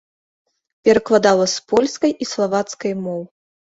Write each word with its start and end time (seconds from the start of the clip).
Перакладала 0.89 1.45
з 1.53 1.63
польскай 1.69 2.19
і 2.23 2.33
славацкай 2.35 3.01
моў. 3.09 3.21